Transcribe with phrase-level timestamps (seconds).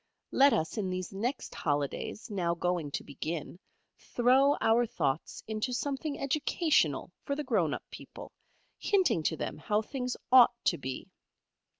[0.31, 3.59] Let us in these next Holidays, now going to begin,
[3.99, 8.31] throw our thoughts into something educational for the grown up people,
[8.79, 11.11] hinting to them how things ought to be.